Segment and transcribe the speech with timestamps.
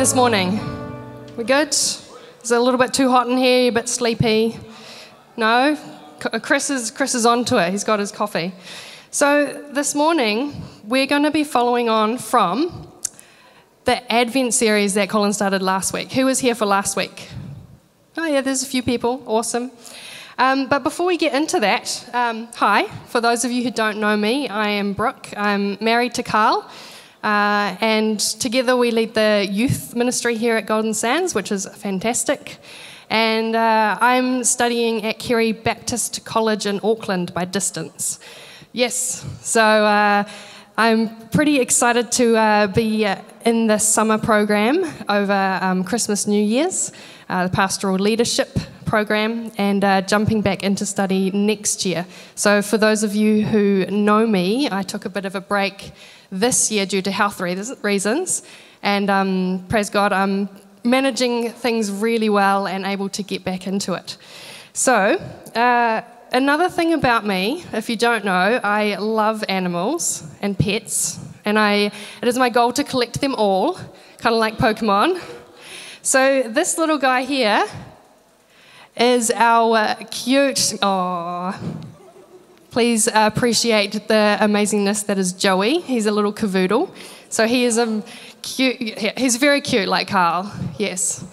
[0.00, 0.58] this morning?
[1.36, 1.74] We good?
[1.74, 3.64] Is it a little bit too hot in here?
[3.64, 4.58] You a bit sleepy?
[5.36, 5.76] No?
[6.40, 7.70] Chris is, Chris is onto it.
[7.70, 8.54] He's got his coffee.
[9.10, 10.54] So this morning,
[10.84, 12.90] we're going to be following on from
[13.84, 16.10] the Advent series that Colin started last week.
[16.12, 17.28] Who was here for last week?
[18.16, 19.22] Oh, yeah, there's a few people.
[19.26, 19.70] Awesome.
[20.38, 22.84] Um, but before we get into that, um, hi.
[23.08, 25.28] For those of you who don't know me, I am Brooke.
[25.36, 26.66] I'm married to Carl.
[27.22, 32.58] Uh, and together we lead the youth ministry here at Golden Sands, which is fantastic.
[33.10, 38.20] And uh, I'm studying at Carey Baptist College in Auckland by distance.
[38.72, 40.24] Yes, so uh,
[40.78, 46.42] I'm pretty excited to uh, be uh, in this summer program over um, Christmas, New
[46.42, 46.92] Year's,
[47.28, 48.58] uh, the pastoral leadership
[48.90, 52.04] program, and jumping back into study next year.
[52.34, 55.92] So, for those of you who know me, I took a bit of a break
[56.32, 58.42] this year due to health reasons.
[58.82, 60.48] And um, praise God, I'm
[60.82, 64.16] managing things really well and able to get back into it.
[64.72, 64.94] So,
[65.54, 66.02] uh,
[66.32, 71.92] another thing about me, if you don't know, I love animals and pets, and I,
[72.22, 73.74] it is my goal to collect them all,
[74.18, 75.20] kind of like Pokemon.
[76.02, 77.64] So, this little guy here
[79.00, 80.74] is our cute.
[80.82, 81.58] Oh,
[82.70, 85.80] Please appreciate the amazingness that is Joey.
[85.80, 86.88] He's a little cavoodle.
[87.28, 88.04] So he is a
[88.42, 88.76] cute,
[89.18, 91.24] he's very cute like Carl, yes.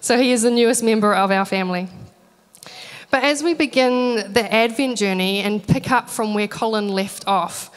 [0.00, 1.88] So he is the newest member of our family.
[3.10, 7.70] But as we begin the Advent journey and pick up from where Colin left off,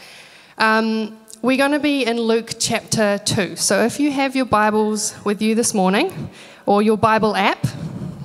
[0.57, 3.57] um, we're going to be in Luke chapter 2.
[3.57, 6.29] So if you have your Bibles with you this morning,
[6.67, 7.65] or your Bible app,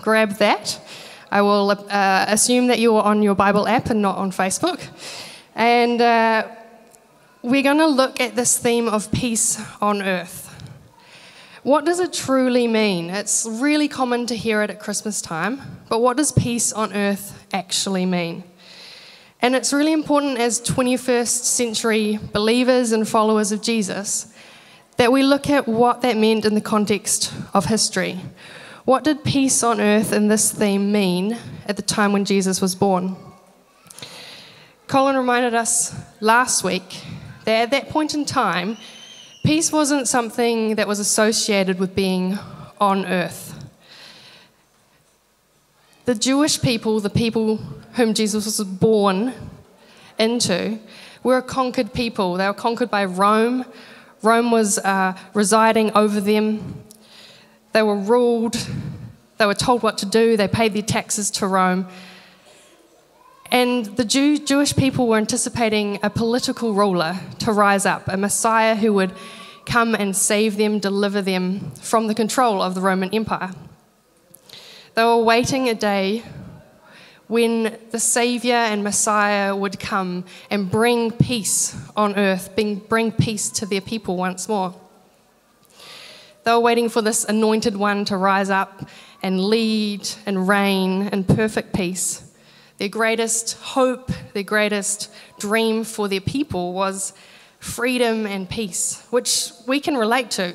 [0.02, 0.78] grab that.
[1.30, 4.82] I will uh, assume that you are on your Bible app and not on Facebook.
[5.54, 6.48] And uh,
[7.40, 10.48] we're going to look at this theme of peace on earth.
[11.62, 13.10] What does it truly mean?
[13.10, 17.46] It's really common to hear it at Christmas time, but what does peace on earth
[17.52, 18.42] actually mean?
[19.40, 24.31] And it's really important as 21st century believers and followers of Jesus
[24.96, 28.20] that we look at what that meant in the context of history.
[28.84, 32.74] What did peace on earth in this theme mean at the time when Jesus was
[32.74, 33.16] born?
[34.88, 37.02] Colin reminded us last week
[37.44, 38.76] that at that point in time,
[39.44, 42.38] peace wasn't something that was associated with being
[42.80, 43.52] on earth.
[46.04, 47.58] The Jewish people, the people
[47.94, 49.32] whom Jesus was born
[50.18, 50.78] into,
[51.22, 52.34] were a conquered people.
[52.34, 53.64] They were conquered by Rome.
[54.22, 56.84] Rome was uh, residing over them.
[57.72, 58.56] They were ruled,
[59.38, 61.88] they were told what to do, they paid their taxes to Rome.
[63.50, 68.76] And the Jew, Jewish people were anticipating a political ruler to rise up, a Messiah
[68.76, 69.12] who would
[69.66, 73.52] come and save them, deliver them from the control of the Roman Empire.
[74.94, 76.22] They were waiting a day
[77.32, 83.48] when the Saviour and Messiah would come and bring peace on earth, bring, bring peace
[83.48, 84.74] to their people once more.
[86.44, 88.86] They were waiting for this anointed one to rise up
[89.22, 92.30] and lead and reign in perfect peace.
[92.76, 97.14] Their greatest hope, their greatest dream for their people was
[97.60, 100.54] freedom and peace, which we can relate to.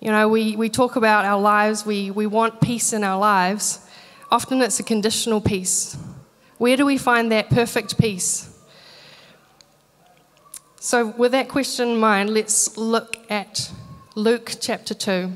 [0.00, 3.86] You know, we, we talk about our lives, we, we want peace in our lives.
[4.32, 5.94] Often it's a conditional peace.
[6.56, 8.48] Where do we find that perfect peace?
[10.80, 13.70] So, with that question in mind, let's look at
[14.14, 15.30] Luke chapter 2,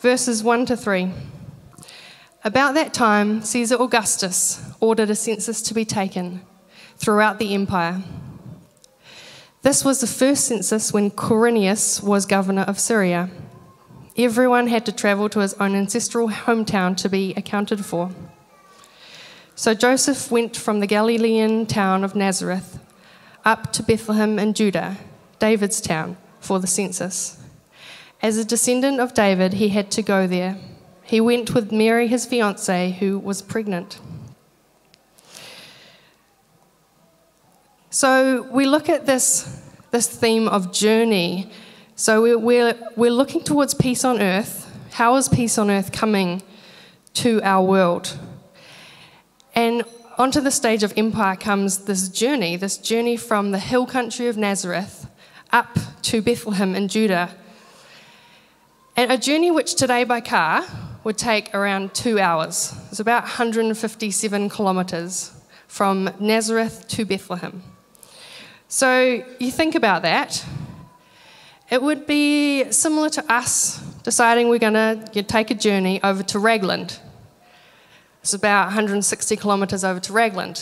[0.00, 1.12] verses 1 to 3.
[2.42, 6.42] About that time, Caesar Augustus ordered a census to be taken
[6.96, 8.02] throughout the empire.
[9.62, 13.30] This was the first census when Quirinius was governor of Syria.
[14.18, 18.10] Everyone had to travel to his own ancestral hometown to be accounted for.
[19.54, 22.78] So Joseph went from the Galilean town of Nazareth
[23.44, 24.96] up to Bethlehem in Judah,
[25.38, 27.38] David's town for the census.
[28.22, 30.56] As a descendant of David, he had to go there.
[31.04, 34.00] He went with Mary, his fiancée, who was pregnant.
[37.90, 41.50] So we look at this, this theme of journey.
[41.98, 44.70] So we're, we're, we're looking towards peace on earth.
[44.92, 46.42] How is peace on earth coming
[47.14, 48.18] to our world?
[49.54, 49.82] And
[50.18, 54.36] onto the stage of empire comes this journey, this journey from the hill country of
[54.36, 55.08] Nazareth
[55.50, 57.34] up to Bethlehem in Judah.
[58.94, 60.66] And a journey which today by car
[61.02, 62.74] would take around two hours.
[62.90, 65.32] It's about 157 kilometres
[65.66, 67.62] from Nazareth to Bethlehem.
[68.68, 70.44] So you think about that.
[71.68, 76.38] It would be similar to us deciding we're going to take a journey over to
[76.38, 76.88] Raglan.
[78.22, 80.54] It's about 160 kilometres over to Raglan.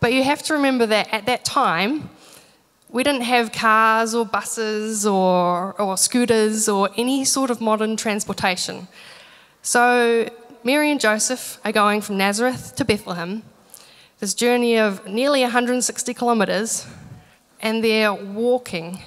[0.00, 2.10] But you have to remember that at that time,
[2.88, 8.88] we didn't have cars or buses or, or scooters or any sort of modern transportation.
[9.62, 10.28] So
[10.64, 13.44] Mary and Joseph are going from Nazareth to Bethlehem,
[14.18, 16.86] this journey of nearly 160 kilometres,
[17.60, 18.98] and they're walking.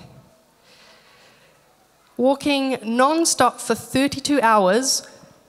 [2.18, 5.08] Walking non stop for 32 hours,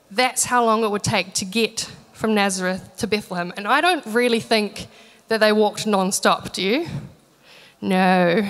[0.09, 3.53] that's how long it would take to get from Nazareth to Bethlehem.
[3.57, 4.87] And I don't really think
[5.27, 6.87] that they walked non stop, do you?
[7.81, 8.49] No.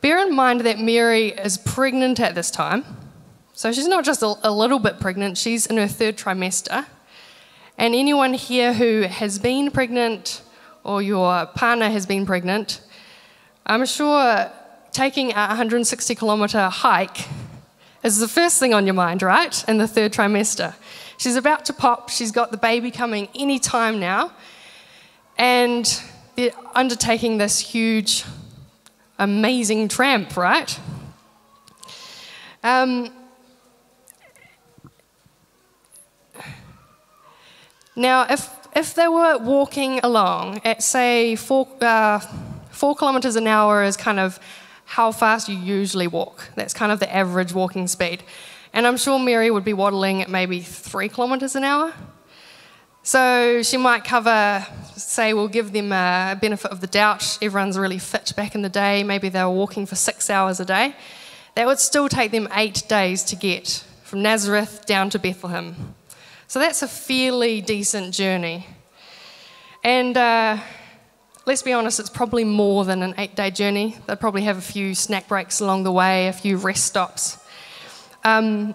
[0.00, 2.84] Bear in mind that Mary is pregnant at this time.
[3.52, 6.86] So she's not just a, a, little bit pregnant, she's in her third trimester.
[7.76, 10.40] And anyone here who has been pregnant
[10.82, 12.80] or your partner has been pregnant,
[13.66, 14.50] I'm sure
[14.92, 17.26] taking a 160 kilometre hike
[18.02, 19.64] is the first thing on your mind, right?
[19.68, 20.74] In the third trimester.
[21.18, 24.32] She's about to pop, she's got the baby coming any time now.
[25.36, 26.02] And
[26.34, 28.24] they're undertaking this huge,
[29.18, 30.78] amazing tramp, right?
[32.62, 33.10] Um,
[37.96, 42.20] now, if, if they were walking along at, say, four, uh,
[42.70, 44.38] four kilometers an hour is kind of
[44.90, 46.50] how fast you usually walk.
[46.56, 48.24] That's kind of the average walking speed.
[48.72, 51.94] And I'm sure Mary would be waddling at maybe three kilometers an hour.
[53.04, 54.66] So she might cover,
[54.96, 57.38] say, we'll give them a benefit of the doubt.
[57.40, 59.04] Everyone's really fit back in the day.
[59.04, 60.96] Maybe they were walking for six hours a day.
[61.54, 65.94] That would still take them eight days to get from Nazareth down to Bethlehem.
[66.48, 68.66] So that's a fairly decent journey.
[69.84, 70.58] And uh,
[71.50, 73.96] let's be honest, it's probably more than an eight day journey.
[74.06, 77.38] They'd probably have a few snack breaks along the way, a few rest stops.
[78.22, 78.72] Um,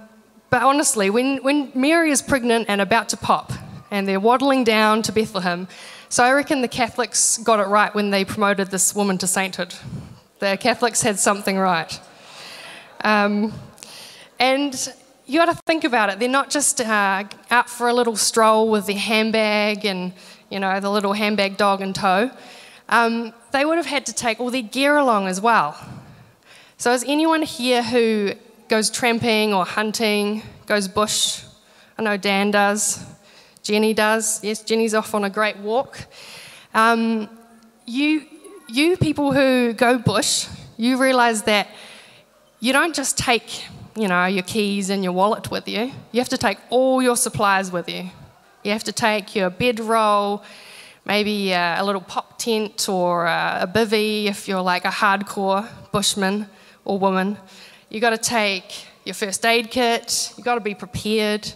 [0.49, 3.53] but honestly, when, when Mary is pregnant and about to pop,
[3.91, 5.69] and they're waddling down to Bethlehem.
[6.09, 9.73] So I reckon the Catholics got it right when they promoted this woman to sainthood.
[10.39, 11.97] The Catholics had something right.
[13.05, 13.53] Um,
[14.37, 14.93] and
[15.25, 16.19] you got to think about it.
[16.19, 20.11] They're not just uh, out for a little stroll with their handbag and,
[20.49, 22.31] you know, the little handbag dog in tow.
[22.89, 25.77] Um, they would have had to take all their gear along as well.
[26.77, 28.33] So, is anyone here who
[28.67, 31.43] goes tramping or hunting, goes bush?
[31.97, 33.03] I know Dan does.
[33.63, 34.43] Jenny does.
[34.43, 36.05] Yes, Jenny's off on a great walk.
[36.73, 37.29] Um,
[37.85, 38.25] you,
[38.67, 40.47] you people who go bush,
[40.77, 41.69] you realize that
[42.59, 43.63] you don't just take,
[43.95, 45.91] you know, your keys and your wallet with you.
[46.11, 48.09] You have to take all your supplies with you.
[48.63, 50.43] You have to take your bedroll,
[51.05, 55.67] maybe a, a little pop tent or a, a bivy if you're like a hardcore
[55.91, 56.47] bushman
[56.83, 57.37] or woman.
[57.89, 60.31] you've got to take your first aid kit.
[60.37, 61.51] You've got to be prepared.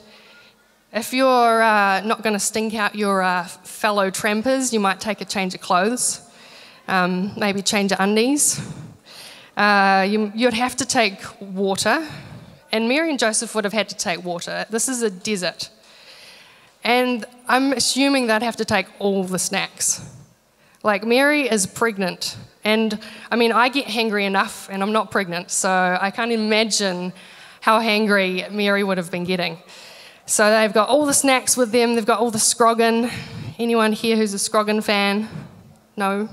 [0.91, 5.21] If you're uh, not going to stink out your uh, fellow trampers, you might take
[5.21, 6.21] a change of clothes,
[6.87, 8.59] um, maybe change of undies.
[9.55, 12.07] Uh, you, you'd have to take water,
[12.71, 14.65] and Mary and Joseph would have had to take water.
[14.71, 15.69] This is a desert.
[16.83, 20.01] And I'm assuming they'd have to take all the snacks.
[20.83, 22.37] Like, Mary is pregnant.
[22.63, 22.99] And
[23.31, 27.13] I mean, I get hangry enough, and I'm not pregnant, so I can't imagine
[27.61, 29.57] how hangry Mary would have been getting.
[30.25, 33.11] So they've got all the snacks with them, they've got all the scroggin.
[33.57, 35.27] Anyone here who's a scroggin fan?
[35.97, 36.29] No?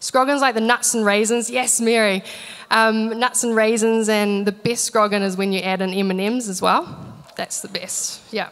[0.00, 1.50] Scroggin's like the nuts and raisins.
[1.50, 2.22] Yes, Mary.
[2.70, 6.62] Um, nuts and raisins, and the best scroggin is when you add in M&Ms as
[6.62, 6.84] well.
[7.36, 8.50] That's the best, yeah.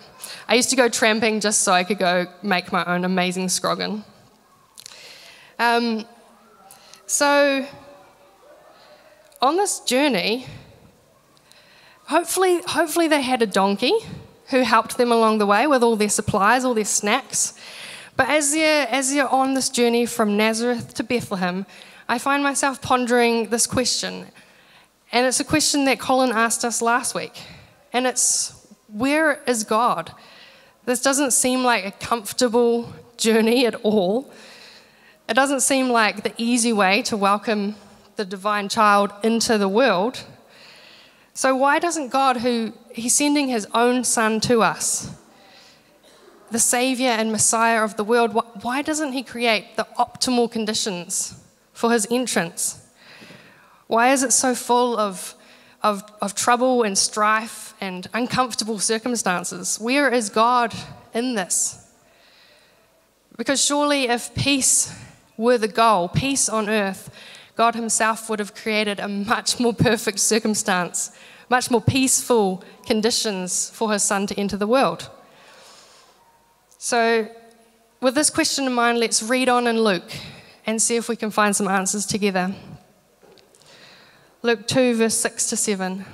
[0.48, 4.04] I used to go tramping just so I could go make my own amazing scroggin.
[5.58, 6.04] Um,
[7.06, 7.66] so,
[9.40, 10.46] on this journey,
[12.04, 13.94] hopefully, hopefully they had a donkey
[14.48, 17.54] who helped them along the way with all their supplies, all their snacks.
[18.16, 21.66] But as you're, as you're on this journey from Nazareth to Bethlehem,
[22.08, 24.26] I find myself pondering this question.
[25.12, 27.42] And it's a question that Colin asked us last week.
[27.92, 30.12] And it's where is God?
[30.84, 34.30] This doesn't seem like a comfortable journey at all.
[35.28, 37.74] It doesn't seem like the easy way to welcome
[38.14, 40.24] the divine child into the world.
[41.34, 45.10] So, why doesn't God, who He's sending His own Son to us,
[46.52, 51.34] the Savior and Messiah of the world, why doesn't He create the optimal conditions
[51.72, 52.86] for His entrance?
[53.88, 55.34] Why is it so full of,
[55.82, 59.78] of, of trouble and strife and uncomfortable circumstances?
[59.80, 60.72] Where is God
[61.12, 61.82] in this?
[63.36, 64.94] Because surely, if peace
[65.36, 67.10] were the goal, peace on earth,
[67.56, 71.10] God Himself would have created a much more perfect circumstance,
[71.48, 75.10] much more peaceful conditions for His Son to enter the world.
[76.78, 77.28] So,
[78.00, 80.12] with this question in mind, let's read on in Luke
[80.66, 82.54] and see if we can find some answers together.
[84.42, 86.04] Luke 2, verse 6 to 7.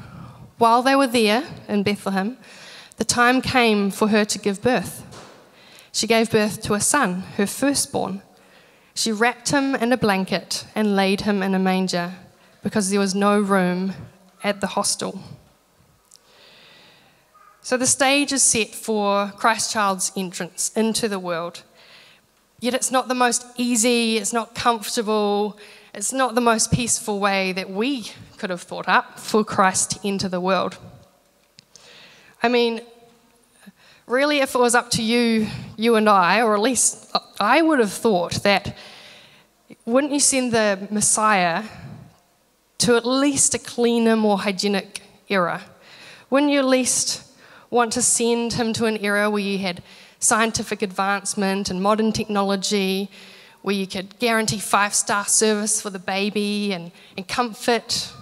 [0.58, 2.38] While they were there in Bethlehem,
[2.96, 5.04] the time came for her to give birth.
[5.92, 8.22] She gave birth to a son, her firstborn.
[8.94, 12.14] She wrapped him in a blanket and laid him in a manger
[12.62, 13.94] because there was no room
[14.44, 15.20] at the hostel.
[17.62, 21.62] So the stage is set for Christ child's entrance into the world.
[22.60, 25.58] Yet it's not the most easy, it's not comfortable,
[25.94, 30.08] it's not the most peaceful way that we could have thought up for Christ to
[30.08, 30.78] enter the world.
[32.42, 32.80] I mean,
[34.06, 37.78] really, if it was up to you, you and I, or at least I would
[37.78, 38.76] have thought that
[39.84, 41.64] wouldn't you send the Messiah
[42.78, 45.62] to at least a cleaner, more hygienic era?
[46.30, 47.24] Wouldn't you at least
[47.70, 49.82] want to send him to an era where you had
[50.18, 53.10] scientific advancement and modern technology,
[53.62, 58.12] where you could guarantee five star service for the baby and, and comfort.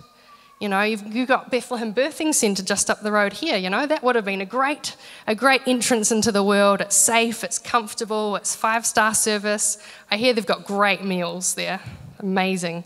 [0.60, 3.56] You know, you've, you've got Bethlehem Birthing Centre just up the road here.
[3.56, 4.94] You know, that would have been a great,
[5.26, 6.82] a great entrance into the world.
[6.82, 9.78] It's safe, it's comfortable, it's five star service.
[10.10, 11.80] I hear they've got great meals there.
[12.18, 12.84] Amazing.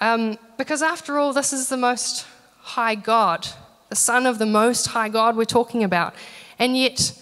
[0.00, 2.26] Um, because after all, this is the most
[2.60, 3.46] high God,
[3.90, 6.14] the Son of the most high God we're talking about.
[6.58, 7.12] And yet,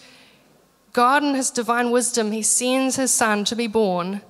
[0.92, 4.22] God, in His divine wisdom, He sends His Son to be born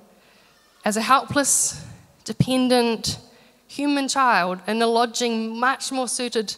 [0.83, 1.85] as a helpless,
[2.25, 3.19] dependent,
[3.77, 6.57] human child in a lodging much more suited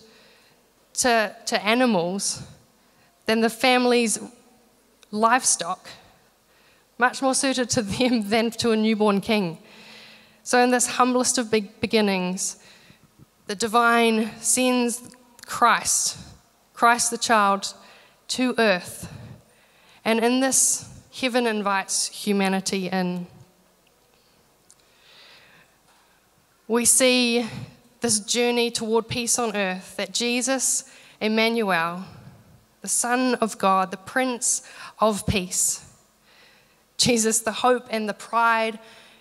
[0.94, 2.42] to, to animals
[3.26, 4.18] than the family's
[5.10, 5.88] livestock,
[6.96, 9.58] much more suited to them than to a newborn king.
[10.42, 12.56] So, in this humblest of beginnings,
[13.46, 15.02] the divine sends
[15.44, 16.18] Christ,
[16.72, 17.74] Christ the child,
[18.28, 19.12] to earth
[20.08, 23.26] and in this, heaven invites humanity in.
[26.68, 27.48] We see
[28.00, 30.84] this journey toward peace on earth that Jesus,
[31.20, 32.04] Emmanuel,
[32.82, 34.62] the Son of God, the Prince
[35.00, 35.84] of Peace,
[36.96, 38.78] Jesus, the hope and the pride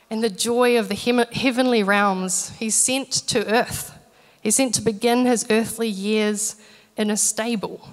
[0.10, 3.98] and the joy of the heavenly realms, he's sent to earth.
[4.42, 6.58] He's sent to begin his earthly years
[6.96, 7.90] in a stable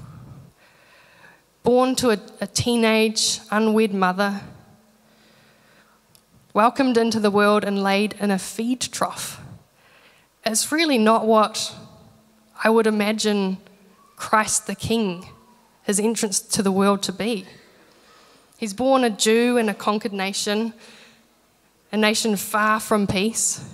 [1.64, 4.42] born to a, a teenage, unwed mother,
[6.52, 9.40] welcomed into the world and laid in a feed trough.
[10.46, 11.74] It's really not what
[12.62, 13.58] I would imagine
[14.16, 15.26] Christ the King,
[15.82, 17.46] his entrance to the world to be.
[18.58, 20.74] He's born a Jew in a conquered nation,
[21.90, 23.64] a nation far from peace.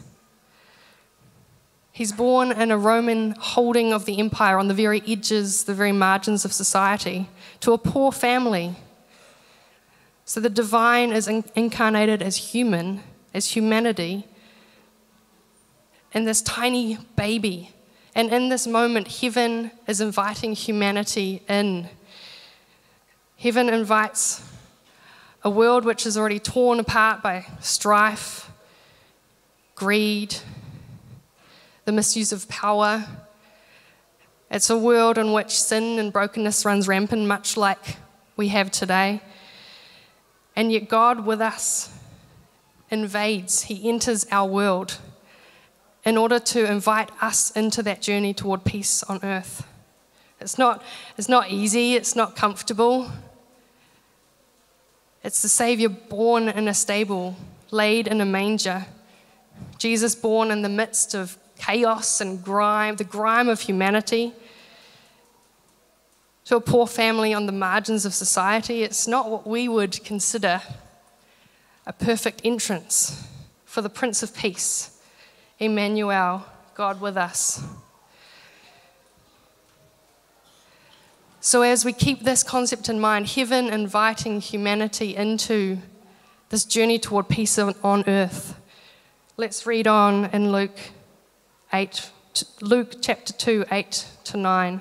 [1.92, 5.92] He's born in a Roman holding of the empire on the very edges, the very
[5.92, 7.28] margins of society,
[7.60, 8.76] to a poor family.
[10.24, 13.02] So the divine is incarnated as human,
[13.34, 14.26] as humanity,
[16.12, 17.70] in this tiny baby.
[18.14, 21.88] And in this moment, heaven is inviting humanity in.
[23.36, 24.42] Heaven invites
[25.42, 28.50] a world which is already torn apart by strife,
[29.74, 30.36] greed,
[31.84, 33.06] the misuse of power.
[34.50, 37.96] It's a world in which sin and brokenness runs rampant, much like
[38.36, 39.22] we have today.
[40.56, 41.96] And yet, God with us
[42.90, 44.98] invades, He enters our world
[46.04, 49.66] in order to invite us into that journey toward peace on earth.
[50.40, 50.82] It's not,
[51.18, 53.10] it's not easy, it's not comfortable.
[55.22, 57.36] It's the Savior born in a stable,
[57.70, 58.86] laid in a manger.
[59.78, 64.32] Jesus born in the midst of chaos and grime, the grime of humanity,
[66.50, 70.60] to a poor family on the margins of society, it's not what we would consider
[71.86, 73.24] a perfect entrance
[73.64, 74.99] for the Prince of Peace,
[75.60, 77.62] Emmanuel, God with us.
[81.42, 85.78] So, as we keep this concept in mind, heaven inviting humanity into
[86.48, 88.58] this journey toward peace on earth,
[89.36, 90.78] let's read on in Luke
[91.72, 92.10] 8,
[92.62, 94.80] Luke chapter 2, 8 to 9.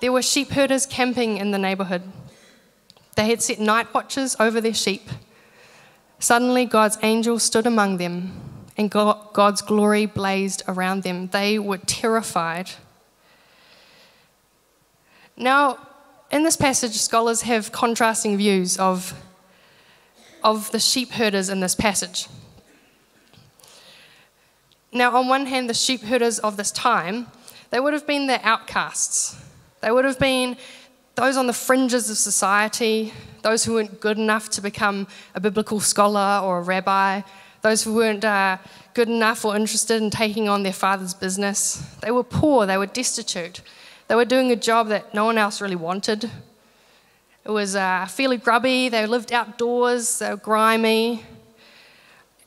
[0.00, 2.02] There were sheep herders camping in the neighborhood.
[3.16, 5.08] They had set night watches over their sheep.
[6.20, 8.45] Suddenly, God's angel stood among them,
[8.76, 11.28] and God's glory blazed around them.
[11.28, 12.70] They were terrified.
[15.36, 15.78] Now,
[16.30, 19.14] in this passage, scholars have contrasting views of,
[20.42, 22.26] of the sheep herders in this passage.
[24.92, 27.26] Now, on one hand, the sheep herders of this time,
[27.70, 29.36] they would have been the outcasts.
[29.80, 30.56] They would have been
[31.14, 35.80] those on the fringes of society, those who weren't good enough to become a biblical
[35.80, 37.22] scholar or a rabbi,
[37.66, 38.58] those who weren't uh,
[38.94, 41.82] good enough or interested in taking on their father's business.
[42.00, 43.60] They were poor, they were destitute,
[44.06, 46.30] they were doing a job that no one else really wanted.
[47.44, 51.24] It was uh, fairly grubby, they lived outdoors, they were grimy.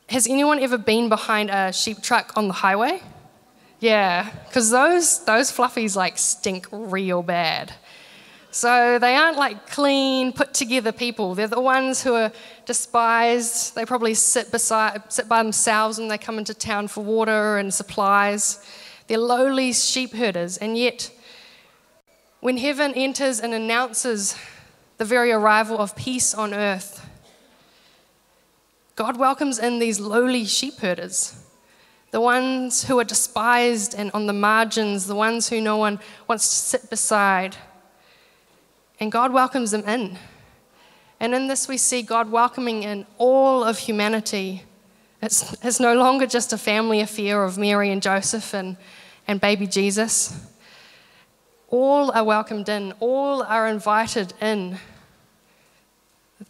[0.07, 3.01] Has anyone ever been behind a sheep truck on the highway?
[3.81, 7.73] Yeah, because those, those fluffies like stink real bad.
[8.51, 11.35] So they aren't like clean, put together people.
[11.35, 12.31] They're the ones who are
[12.65, 13.75] despised.
[13.75, 17.71] They probably sit, beside, sit by themselves when they come into town for water and
[17.71, 18.65] supplies.
[19.07, 21.11] They're lowly sheep herders, and yet,
[22.41, 24.35] when heaven enters and announces
[24.97, 27.07] the very arrival of peace on earth,
[28.95, 31.35] God welcomes in these lowly sheep herders,
[32.11, 36.47] the ones who are despised and on the margins, the ones who no one wants
[36.47, 37.55] to sit beside
[38.99, 40.17] and God welcomes them in.
[41.19, 44.63] And in this, we see God welcoming in all of humanity.
[45.21, 48.77] It's, it's no longer just a family affair of Mary and Joseph and,
[49.27, 50.47] and baby Jesus.
[51.69, 54.79] All are welcomed in, all are invited in.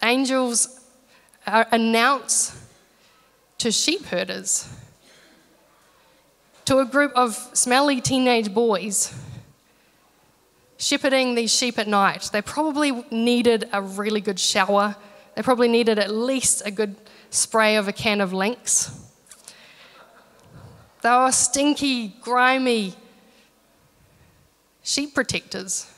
[0.01, 0.79] Angels
[1.45, 2.55] announce
[3.57, 4.69] to sheep herders,
[6.65, 9.13] to a group of smelly teenage boys
[10.79, 14.95] shepherding these sheep at night, they probably needed a really good shower.
[15.35, 16.95] They probably needed at least a good
[17.29, 18.89] spray of a can of Lynx.
[21.01, 22.95] They were stinky, grimy
[24.81, 25.91] sheep protectors.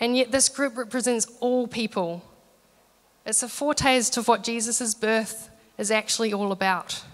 [0.00, 2.24] And yet, this group represents all people.
[3.24, 7.04] It's a foretaste of what Jesus' birth is actually all about.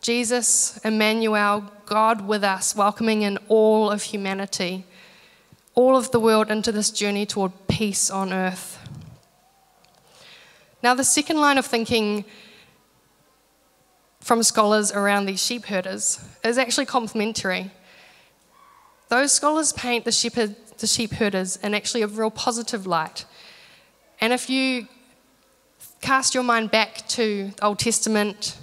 [0.00, 4.84] Jesus, Emmanuel, God with us, welcoming in all of humanity
[5.74, 8.78] all of the world into this journey toward peace on earth.
[10.82, 12.24] Now, the second line of thinking
[14.20, 17.70] from scholars around these sheep herders is actually complementary.
[19.08, 23.24] Those scholars paint the, shepherd, the sheep herders in actually a real positive light.
[24.20, 24.88] And if you
[26.00, 28.58] cast your mind back to the Old Testament,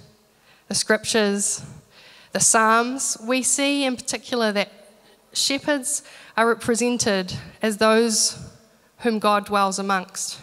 [0.68, 1.64] the scriptures,
[2.32, 4.70] the Psalms, we see in particular that
[5.32, 6.02] shepherds
[6.36, 8.38] are represented as those
[8.98, 10.40] whom God dwells amongst.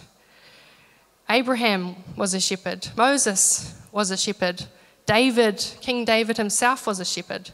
[1.29, 4.65] Abraham was a shepherd, Moses was a shepherd,
[5.05, 7.51] David, King David himself was a shepherd.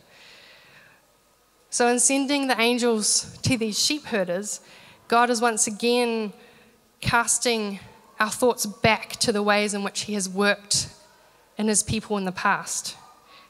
[1.69, 4.61] So, in sending the angels to these sheep herders,
[5.09, 6.31] God is once again
[7.01, 7.79] casting
[8.19, 10.87] our thoughts back to the ways in which He has worked
[11.57, 12.95] in His people in the past.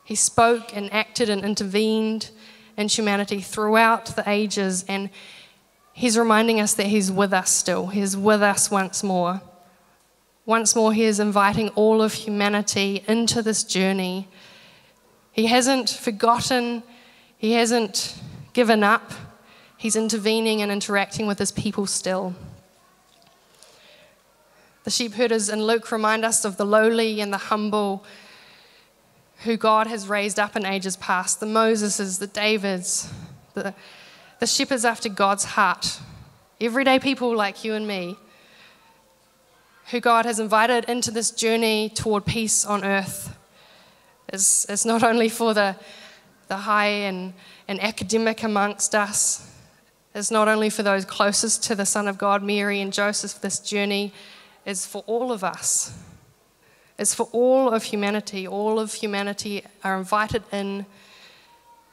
[0.04, 2.32] He spoke and acted and intervened
[2.78, 5.10] in humanity throughout the ages, and
[5.94, 7.88] He's reminding us that He's with us still.
[7.88, 9.42] He's with us once more.
[10.46, 14.28] Once more, He is inviting all of humanity into this journey.
[15.32, 16.84] He hasn't forgotten,
[17.38, 18.16] He hasn't
[18.54, 19.14] given up.
[19.78, 22.36] He's intervening and interacting with His people still.
[24.84, 28.06] The sheep herders in Luke remind us of the lowly and the humble
[29.44, 33.12] who God has raised up in ages past the Moseses, the Davids,
[33.54, 33.74] the,
[34.40, 36.00] the shepherds after God's heart,
[36.60, 38.18] everyday people like you and me,
[39.92, 43.38] who God has invited into this journey toward peace on earth.
[44.30, 45.76] It's, it's not only for the,
[46.48, 47.34] the high and,
[47.68, 49.52] and academic amongst us,
[50.16, 53.60] it's not only for those closest to the Son of God, Mary and Joseph, this
[53.60, 54.14] journey
[54.66, 55.94] is for all of us.
[56.98, 58.48] It's for all of humanity.
[58.48, 60.86] All of humanity are invited in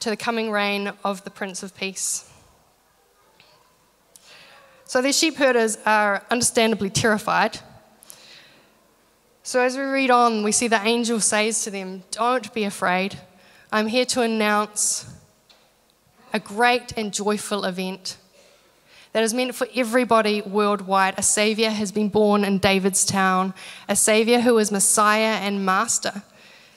[0.00, 2.28] to the coming reign of the Prince of Peace.
[4.84, 7.58] So these sheep herders are understandably terrified.
[9.42, 13.18] So as we read on, we see the angel says to them, Don't be afraid.
[13.72, 15.12] I'm here to announce
[16.32, 18.18] a great and joyful event
[19.12, 21.14] that is meant for everybody worldwide.
[21.18, 23.54] A Savior has been born in David's town,
[23.88, 26.22] a Savior who is Messiah and Master.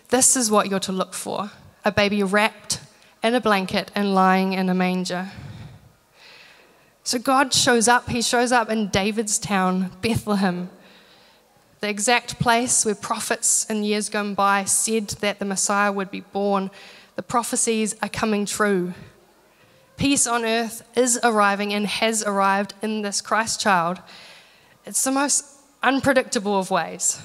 [0.10, 1.52] This is what you're to look for
[1.86, 2.82] a baby wrapped
[3.24, 5.32] in a blanket and lying in a manger.
[7.04, 8.10] So God shows up.
[8.10, 10.72] He shows up in David's town, Bethlehem,
[11.80, 16.22] the exact place where prophets in years gone by said that the Messiah would be
[16.22, 16.72] born.
[17.16, 18.96] The prophecies are coming true.
[19.98, 24.00] Peace on earth is arriving and has arrived in this Christ child.
[24.86, 25.46] It's the most
[25.82, 27.22] unpredictable of ways.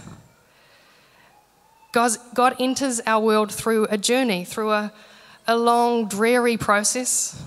[1.93, 4.93] God, God enters our world through a journey, through a,
[5.49, 7.43] a long, dreary process,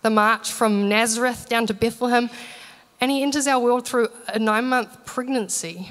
[0.00, 2.30] the march from Nazareth down to Bethlehem,
[3.00, 5.90] and He enters our world through a nine month pregnancy.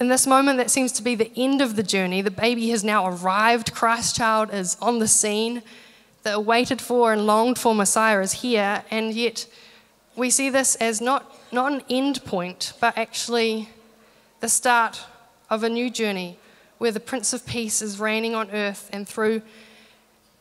[0.00, 2.82] In this moment that seems to be the end of the journey, the baby has
[2.82, 5.62] now arrived, Christ child is on the scene,
[6.24, 9.46] the awaited for and longed for Messiah is here, and yet
[10.16, 13.68] we see this as not, not an end point, but actually
[14.40, 15.04] the start
[15.48, 16.38] of a new journey
[16.78, 19.42] where the Prince of Peace is reigning on earth and through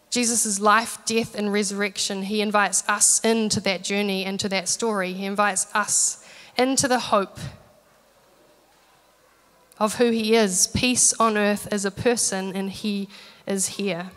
[0.10, 5.13] Jesus' life, death, and resurrection, he invites us into that journey, into that story.
[5.13, 6.24] He invites us
[6.56, 7.39] into the hope
[9.80, 13.10] of who he is peace on earth as a person, and he
[13.46, 14.12] is here.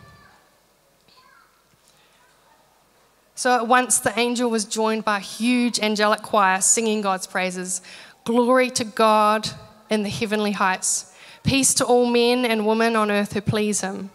[3.35, 7.81] So at once the angel was joined by a huge angelic choir singing God's praises.
[8.23, 9.47] Glory to God
[9.91, 11.13] in the heavenly heights.
[11.43, 14.09] Peace to all men and women on earth who please him.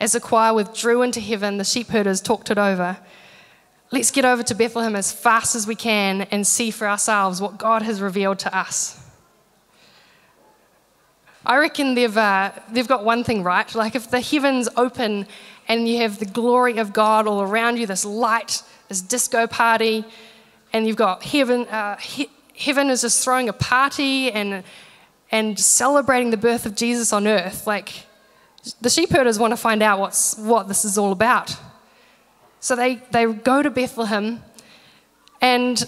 [0.00, 2.98] As the choir withdrew into heaven, the sheepherders talked it over.
[3.92, 7.58] Let's get over to Bethlehem as fast as we can and see for ourselves what
[7.58, 9.00] God has revealed to us.
[11.46, 13.72] I reckon they've, uh, they've got one thing right.
[13.74, 15.26] Like, if the heavens open
[15.66, 20.04] and you have the glory of God all around you, this light, this disco party,
[20.72, 24.64] and you've got heaven, uh, he, heaven is just throwing a party and,
[25.30, 27.66] and celebrating the birth of Jesus on earth.
[27.66, 28.06] Like,
[28.80, 31.56] the sheep herders want to find out what's, what this is all about.
[32.60, 34.42] So they, they go to Bethlehem,
[35.40, 35.82] and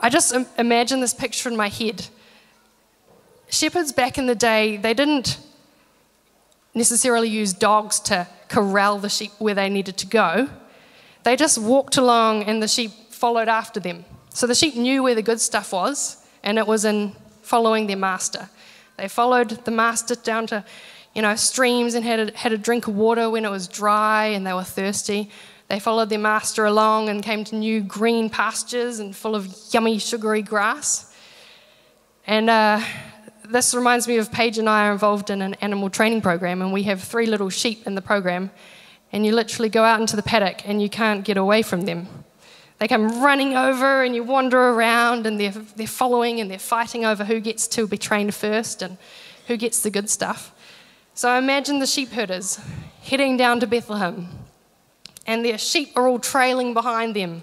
[0.00, 2.06] I just imagine this picture in my head
[3.48, 5.38] shepherds back in the day, they didn't
[6.74, 10.48] necessarily use dogs to corral the sheep where they needed to go.
[11.22, 14.04] They just walked along and the sheep followed after them.
[14.30, 17.96] So the sheep knew where the good stuff was, and it was in following their
[17.96, 18.48] master.
[18.96, 20.64] They followed the master down to,
[21.14, 24.26] you know, streams and had a, had a drink of water when it was dry
[24.26, 25.30] and they were thirsty.
[25.68, 29.98] They followed their master along and came to new green pastures and full of yummy,
[29.98, 31.14] sugary grass.
[32.26, 32.80] And uh,
[33.48, 36.72] this reminds me of Paige and I are involved in an animal training program, and
[36.72, 38.50] we have three little sheep in the program.
[39.12, 42.08] And you literally go out into the paddock and you can't get away from them.
[42.78, 47.04] They come running over, and you wander around, and they're, they're following and they're fighting
[47.04, 48.98] over who gets to be trained first and
[49.46, 50.52] who gets the good stuff.
[51.14, 52.58] So imagine the sheep herders
[53.02, 54.28] heading down to Bethlehem,
[55.26, 57.42] and their sheep are all trailing behind them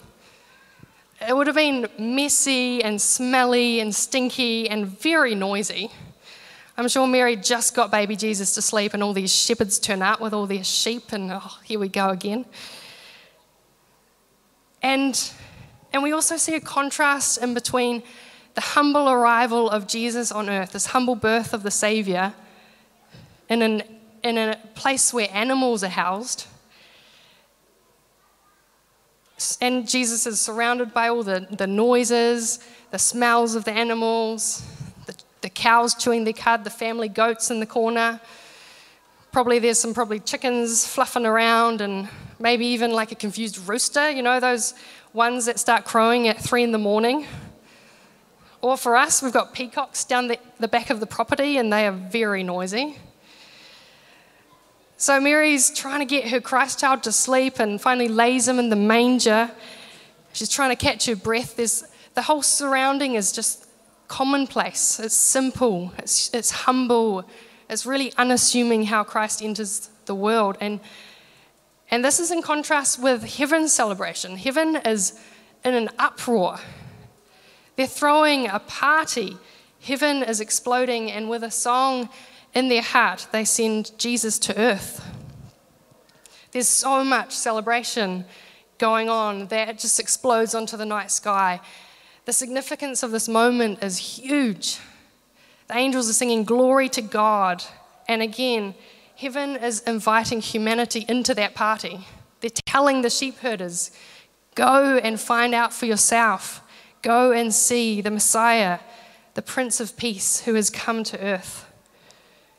[1.27, 5.91] it would have been messy and smelly and stinky and very noisy.
[6.77, 10.19] I'm sure Mary just got baby Jesus to sleep, and all these shepherds turn up
[10.19, 12.45] with all their sheep, and oh, here we go again.
[14.81, 15.31] And,
[15.93, 18.01] and we also see a contrast in between
[18.55, 22.33] the humble arrival of Jesus on earth, this humble birth of the Savior,
[23.47, 23.83] in, an,
[24.23, 26.47] in a place where animals are housed,
[29.61, 32.59] and Jesus is surrounded by all the, the noises,
[32.91, 34.65] the smells of the animals,
[35.05, 38.19] the, the cows chewing their cud, the family goats in the corner.
[39.31, 44.21] Probably there's some probably chickens fluffing around and maybe even like a confused rooster, you
[44.21, 44.73] know, those
[45.13, 47.25] ones that start crowing at three in the morning.
[48.61, 51.87] Or for us, we've got peacocks down the, the back of the property and they
[51.87, 52.97] are very noisy.
[55.01, 58.69] So Mary's trying to get her Christ child to sleep and finally lays him in
[58.69, 59.49] the manger.
[60.31, 61.55] She's trying to catch her breath.
[61.55, 61.83] There's,
[62.13, 63.65] the whole surrounding is just
[64.07, 64.99] commonplace.
[64.99, 67.27] It's simple, it's, it's humble,
[67.67, 70.55] it's really unassuming how Christ enters the world.
[70.61, 70.79] And,
[71.89, 74.37] and this is in contrast with heaven's celebration.
[74.37, 75.19] Heaven is
[75.65, 76.59] in an uproar,
[77.75, 79.35] they're throwing a party.
[79.81, 82.09] Heaven is exploding, and with a song
[82.53, 85.05] in their heart, they send Jesus to earth.
[86.51, 88.25] There's so much celebration
[88.77, 91.61] going on that it just explodes onto the night sky.
[92.25, 94.79] The significance of this moment is huge.
[95.67, 97.63] The angels are singing glory to God.
[98.07, 98.75] And again,
[99.15, 102.05] heaven is inviting humanity into that party.
[102.41, 103.91] They're telling the sheep herders,
[104.55, 106.61] go and find out for yourself.
[107.01, 108.79] Go and see the Messiah,
[109.35, 111.70] the Prince of Peace, who has come to earth.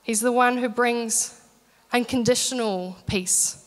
[0.03, 1.41] He's the one who brings
[1.93, 3.65] unconditional peace.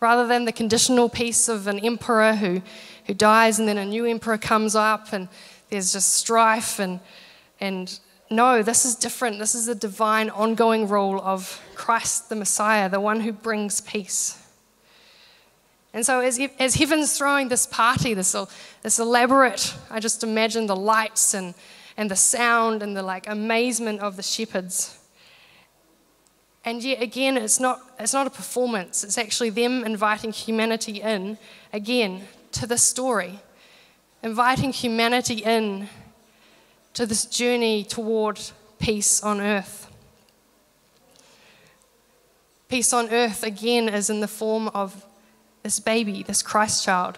[0.00, 2.62] Rather than the conditional peace of an emperor who,
[3.06, 5.28] who dies and then a new emperor comes up and
[5.70, 7.00] there's just strife and,
[7.60, 7.98] and
[8.30, 9.38] no, this is different.
[9.38, 14.40] This is the divine ongoing rule of Christ the Messiah, the one who brings peace.
[15.94, 18.36] And so, as, as heaven's throwing this party, this,
[18.82, 21.54] this elaborate, I just imagine the lights and,
[21.96, 24.97] and the sound and the like amazement of the shepherds.
[26.68, 31.38] And yet again, it's not, it's not a performance, it's actually them inviting humanity in
[31.72, 33.38] again to this story,
[34.22, 35.88] inviting humanity in
[36.92, 38.38] to this journey toward
[38.78, 39.90] peace on earth.
[42.68, 45.06] Peace on earth again is in the form of
[45.62, 47.16] this baby, this Christ child,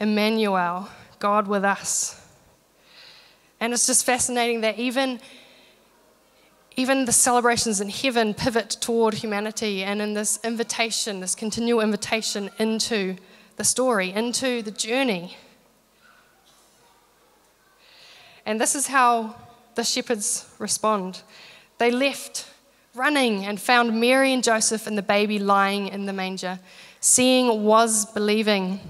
[0.00, 2.20] Emmanuel, God with us.
[3.58, 5.18] And it's just fascinating that even,
[6.76, 12.50] even the celebrations in heaven pivot toward humanity and in this invitation, this continual invitation
[12.58, 13.16] into
[13.56, 15.36] the story, into the journey.
[18.46, 19.36] And this is how
[19.74, 21.22] the shepherds respond.
[21.78, 22.48] They left
[22.94, 26.58] running and found Mary and Joseph and the baby lying in the manger.
[27.00, 28.80] Seeing was believing.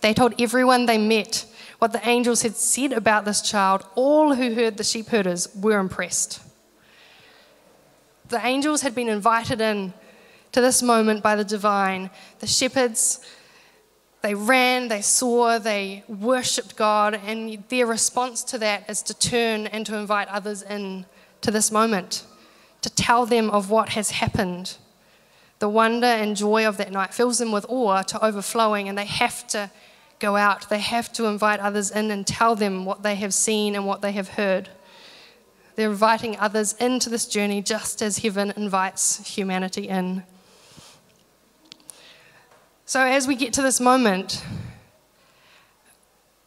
[0.00, 1.46] They told everyone they met
[1.78, 3.84] what the angels had said about this child.
[3.94, 6.40] All who heard the sheep herders were impressed.
[8.28, 9.92] The angels had been invited in
[10.52, 12.10] to this moment by the divine.
[12.38, 13.20] The shepherds,
[14.22, 19.66] they ran, they saw, they worshipped God, and their response to that is to turn
[19.66, 21.06] and to invite others in
[21.42, 22.24] to this moment,
[22.80, 24.76] to tell them of what has happened.
[25.58, 29.04] The wonder and joy of that night fills them with awe to overflowing, and they
[29.04, 29.70] have to
[30.18, 30.68] go out.
[30.68, 34.00] They have to invite others in and tell them what they have seen and what
[34.00, 34.70] they have heard.
[35.76, 40.22] They're inviting others into this journey just as heaven invites humanity in.
[42.86, 44.44] So, as we get to this moment,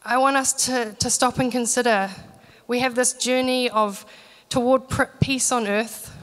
[0.06, 2.10] I want us to, to stop and consider
[2.68, 4.06] we have this journey of
[4.50, 4.84] toward
[5.20, 6.14] peace on earth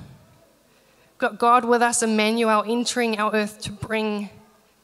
[1.19, 4.29] got God with us, Emmanuel, entering our earth to bring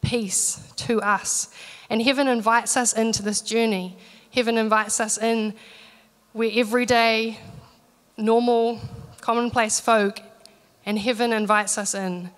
[0.00, 1.50] peace to us.
[1.90, 3.98] And heaven invites us into this journey.
[4.32, 5.54] Heaven invites us in
[6.32, 7.38] we're everyday,
[8.20, 8.80] normal,
[9.20, 10.20] commonplace folk,
[10.86, 12.30] and heaven invites us in.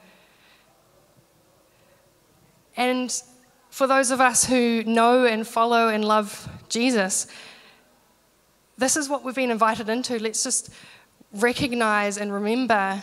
[2.76, 3.12] And
[3.70, 7.26] for those of us who know and follow and love Jesus,
[8.78, 10.18] this is what we've been invited into.
[10.18, 10.70] Let's just
[11.32, 13.02] recognize and remember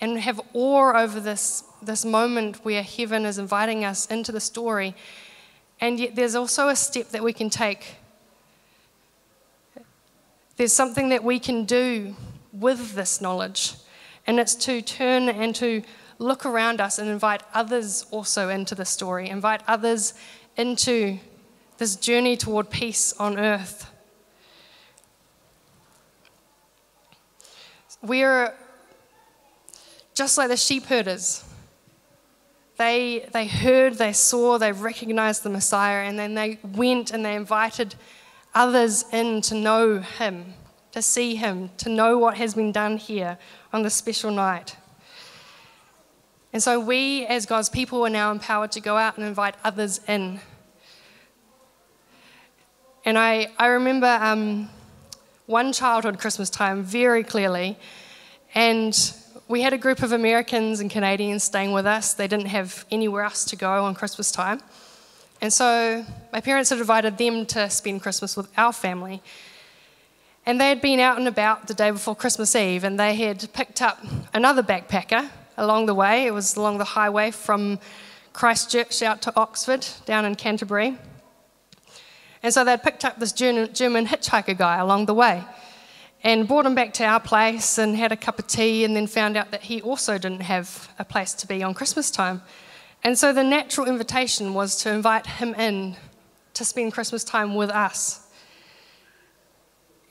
[0.00, 4.94] and have awe over this, this moment where heaven is inviting us into the story.
[5.80, 7.96] And yet, there's also a step that we can take.
[10.60, 12.14] There's something that we can do
[12.52, 13.76] with this knowledge,
[14.26, 15.82] and it's to turn and to
[16.18, 20.12] look around us and invite others also into the story, invite others
[20.58, 21.18] into
[21.78, 23.90] this journey toward peace on earth.
[28.02, 28.52] We're
[30.12, 31.42] just like the sheep herders.
[32.76, 37.34] They, they heard, they saw, they recognized the Messiah, and then they went and they
[37.34, 37.94] invited
[38.54, 40.54] others in to know him,
[40.92, 43.38] to see him, to know what has been done here
[43.72, 44.76] on this special night.
[46.52, 50.00] And so we, as God's people, are now empowered to go out and invite others
[50.08, 50.40] in.
[53.04, 54.68] And I, I remember um,
[55.46, 57.78] one childhood Christmas time very clearly,
[58.54, 59.14] and
[59.46, 62.14] we had a group of Americans and Canadians staying with us.
[62.14, 64.60] They didn't have anywhere else to go on Christmas time.
[65.40, 69.22] And so my parents had invited them to spend Christmas with our family.
[70.44, 73.52] And they had been out and about the day before Christmas Eve, and they had
[73.52, 73.98] picked up
[74.34, 76.26] another backpacker along the way.
[76.26, 77.78] It was along the highway from
[78.32, 80.96] Christchurch out to Oxford, down in Canterbury.
[82.42, 85.44] And so they'd picked up this German hitchhiker guy along the way
[86.22, 89.06] and brought him back to our place and had a cup of tea and then
[89.06, 92.42] found out that he also didn't have a place to be on Christmas time.
[93.02, 95.96] And so the natural invitation was to invite him in
[96.54, 98.26] to spend Christmas time with us.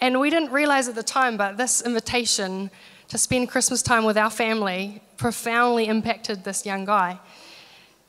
[0.02, 2.72] And we didn't realize at the time, but this invitation
[3.10, 7.20] to spend Christmas time with our family profoundly impacted this young guy.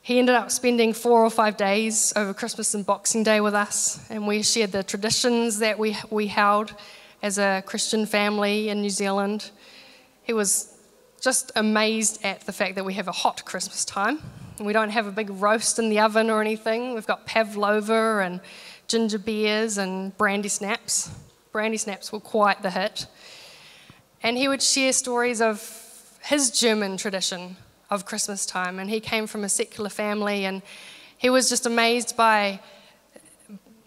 [0.01, 4.03] He ended up spending four or five days over Christmas and Boxing Day with us,
[4.09, 6.73] and we shared the traditions that we, we held
[7.21, 9.51] as a Christian family in New Zealand.
[10.23, 10.75] He was
[11.21, 14.19] just amazed at the fact that we have a hot Christmas time.
[14.63, 16.93] We don't have a big roast in the oven or anything.
[16.93, 18.39] We've got pavlova and
[18.87, 21.09] ginger beers and brandy snaps.
[21.51, 23.07] Brandy snaps were quite the hit.
[24.23, 27.57] And he would share stories of his German tradition
[27.89, 28.79] of Christmas time.
[28.79, 30.61] And he came from a secular family, and
[31.17, 32.59] he was just amazed by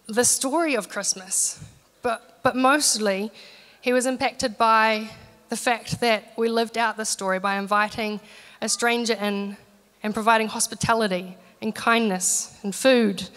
[0.07, 1.65] the story of Christmas.
[2.03, 3.33] But but mostly,
[3.81, 5.09] he was impacted by
[5.49, 8.21] the fact that we lived out the story by inviting
[8.61, 9.57] a stranger in
[10.05, 13.29] and providing hospitality and kindness and food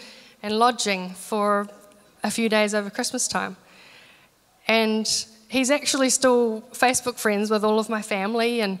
[0.42, 1.66] and lodging for
[2.22, 3.56] a few days over Christmas time.
[4.68, 5.08] And
[5.48, 8.78] he's actually still Facebook friends with all of my family, and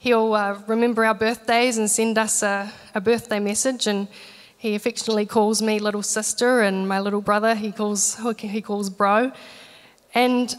[0.00, 3.86] he'll uh, remember our birthdays and send us a, a birthday message.
[3.86, 4.08] And
[4.58, 9.30] he affectionately calls me little sister, and my little brother he calls he calls bro.
[10.12, 10.52] And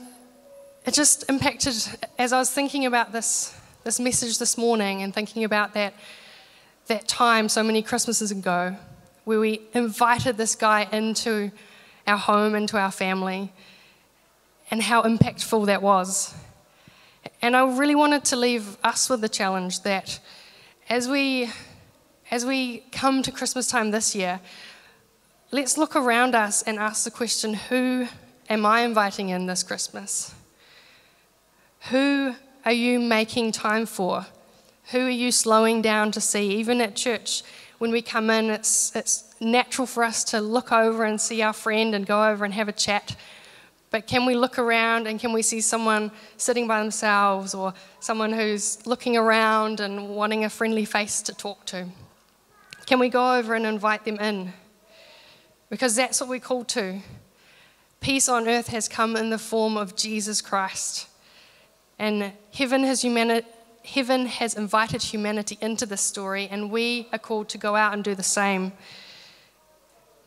[0.85, 1.75] it just impacted
[2.17, 5.93] as I was thinking about this this message this morning and thinking about that
[6.89, 8.75] that time so many Christmases ago
[9.23, 11.51] where we invited this guy into
[12.07, 13.53] our home, into our family,
[14.71, 16.33] and how impactful that was.
[17.41, 20.19] And I really wanted to leave us with the challenge that
[20.89, 21.49] as we
[22.31, 24.39] as we come to Christmas time this year,
[25.51, 28.07] let's look around us and ask the question who
[28.49, 30.33] am I inviting in this Christmas?
[31.91, 34.25] Who are you making time for?
[34.91, 36.55] Who are you slowing down to see?
[36.57, 37.43] Even at church,
[37.77, 41.53] when we come in, it's, it's natural for us to look over and see our
[41.53, 43.15] friend and go over and have a chat.
[43.91, 48.33] But can we look around and can we see someone sitting by themselves or someone
[48.33, 51.87] who's looking around and wanting a friendly face to talk to?
[52.85, 54.53] Can we go over and invite them in?
[55.69, 56.99] Because that's what we're called to.
[58.01, 61.07] Peace on earth has come in the form of Jesus Christ.
[61.99, 63.43] And heaven has, humani-
[63.83, 68.03] heaven has invited humanity into this story, and we are called to go out and
[68.03, 68.71] do the same.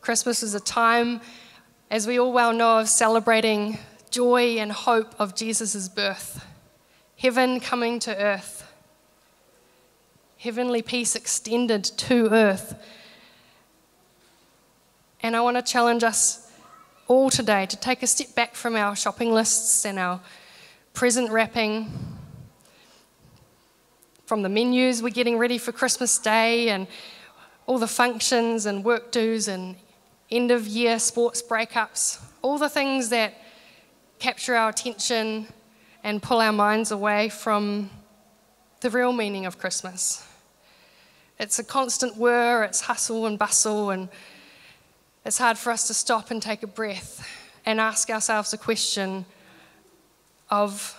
[0.01, 1.21] Christmas is a time
[1.93, 3.77] as we all well know, of celebrating
[4.09, 6.43] joy and hope of Jesus' birth,
[7.19, 8.67] heaven coming to earth,
[10.39, 12.75] heavenly peace extended to earth.
[15.21, 16.51] And I want to challenge us
[17.07, 20.19] all today to take a step back from our shopping lists and our
[20.93, 21.91] present wrapping,
[24.25, 26.87] from the menus we're getting ready for Christmas Day and
[27.65, 29.75] all the functions and work dues and
[30.31, 33.33] end of year sports breakups, all the things that
[34.19, 35.47] capture our attention
[36.03, 37.89] and pull our minds away from
[38.81, 40.25] the real meaning of Christmas.
[41.39, 44.09] It's a constant whir, it's hustle and bustle, and
[45.25, 47.27] it's hard for us to stop and take a breath
[47.65, 49.25] and ask ourselves a question
[50.49, 50.97] of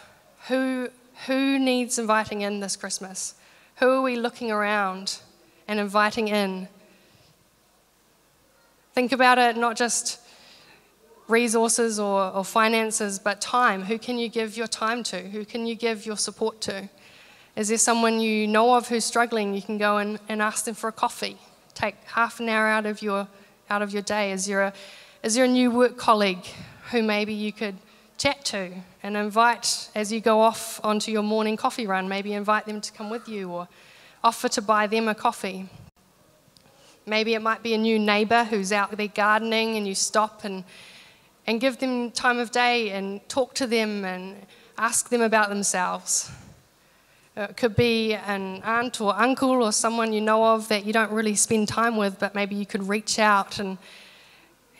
[0.48, 0.88] who,
[1.26, 3.34] who needs inviting in this Christmas?
[3.76, 5.20] Who are we looking around
[5.66, 6.68] and inviting in
[8.94, 10.20] Think about it not just
[11.26, 13.82] resources or, or, finances, but time.
[13.82, 15.18] Who can you give your time to?
[15.18, 16.88] Who can you give your support to?
[17.56, 19.52] Is there someone you know of who's struggling?
[19.52, 21.38] You can go and, and ask them for a coffee.
[21.74, 23.26] Take half an hour out of your,
[23.68, 24.30] out of your day.
[24.30, 24.72] Is there, a,
[25.24, 26.46] is there a new work colleague
[26.92, 27.76] who maybe you could
[28.24, 32.08] chat to and invite as you go off onto your morning coffee run?
[32.08, 33.68] Maybe invite them to come with you or
[34.22, 35.68] offer to buy them a coffee.
[37.04, 40.64] Maybe it might be a new neighbor who's out there gardening and you stop and,
[41.46, 44.46] and give them time of day and talk to them and
[44.78, 46.30] ask them about themselves.
[47.36, 51.12] It could be an aunt or uncle or someone you know of that you don't
[51.12, 53.76] really spend time with, but maybe you could reach out and,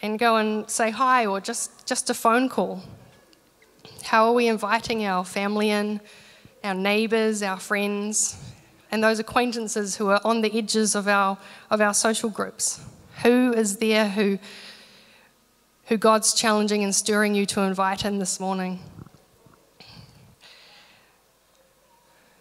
[0.00, 2.82] and go and say hi or just, just a phone call.
[4.04, 6.00] How are we inviting our family in,
[6.62, 8.38] our neighbors, our friends?
[8.94, 11.36] and those acquaintances who are on the edges of our,
[11.68, 12.80] of our social groups?
[13.24, 14.38] Who is there who,
[15.86, 18.78] who God's challenging and stirring you to invite in this morning?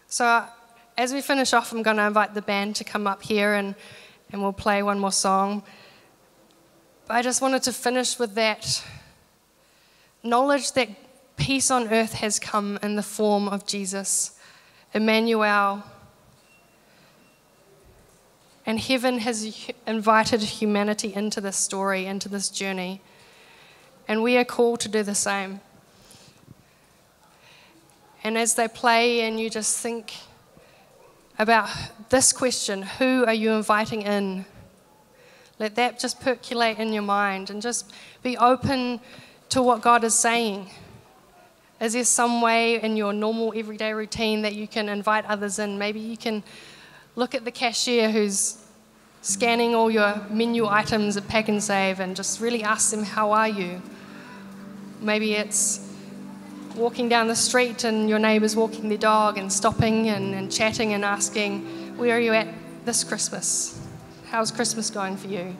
[0.06, 0.44] So,
[0.96, 3.74] as we finish off, I'm going to invite the band to come up here and,
[4.30, 5.64] and we'll play one more song.
[7.08, 8.80] But I just wanted to finish with that
[10.22, 10.88] knowledge that
[11.36, 14.38] peace on earth has come in the form of Jesus,
[14.92, 15.84] Emmanuel,
[18.66, 23.00] and heaven has invited humanity into this story, into this journey.
[24.08, 25.60] And we are called to do the same.
[28.22, 30.14] And as they play, and you just think
[31.38, 31.68] about
[32.08, 34.46] this question who are you inviting in?
[35.58, 39.00] Let that just percolate in your mind and just be open
[39.50, 40.70] to what God is saying.
[41.80, 45.78] Is there some way in your normal everyday routine that you can invite others in?
[45.78, 46.42] Maybe you can
[47.16, 48.58] look at the cashier who's
[49.22, 53.32] scanning all your menu items at Pak'nSave and Save and just really ask them, How
[53.32, 53.82] are you?
[55.00, 55.90] Maybe it's
[56.76, 60.92] walking down the street and your neighbour's walking their dog and stopping and, and chatting
[60.92, 61.62] and asking,
[61.96, 62.48] Where are you at
[62.84, 63.80] this Christmas?
[64.30, 65.56] How's Christmas going for you?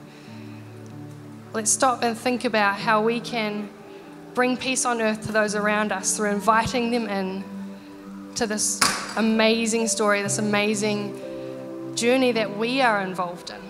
[1.53, 3.69] Let's stop and think about how we can
[4.35, 7.43] bring peace on earth to those around us through inviting them in
[8.35, 8.81] to this
[9.15, 11.17] amazing story, this amazing
[11.95, 13.61] journey that we are involved in.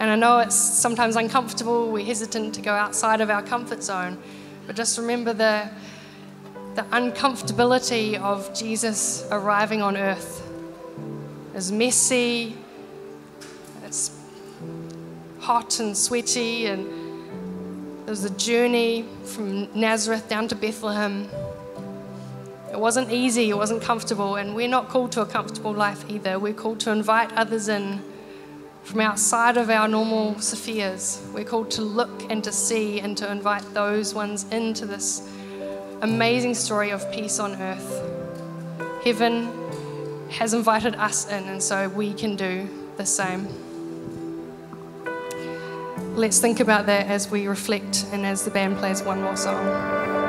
[0.00, 4.18] And I know it's sometimes uncomfortable, we're hesitant to go outside of our comfort zone,
[4.66, 5.70] but just remember the,
[6.74, 10.42] the uncomfortability of Jesus arriving on earth.
[11.54, 12.56] It's messy,
[15.44, 16.86] hot and sweaty, and
[18.06, 21.28] there was a journey from Nazareth down to Bethlehem.
[22.72, 26.38] It wasn't easy, it wasn't comfortable, and we're not called to a comfortable life either.
[26.38, 28.02] We're called to invite others in
[28.84, 31.22] from outside of our normal spheres.
[31.34, 35.28] We're called to look and to see and to invite those ones into this
[36.00, 38.02] amazing story of peace on earth.
[39.04, 39.52] Heaven
[40.30, 42.66] has invited us in, and so we can do
[42.96, 43.63] the same.
[46.16, 50.23] Let's think about that as we reflect and as the band plays one more song.